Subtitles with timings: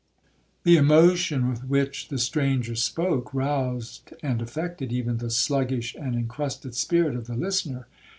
[0.63, 6.73] 'The emotion with which the stranger spoke, roused and affected even the sluggish and incrusted
[6.73, 7.85] spirit of the listener.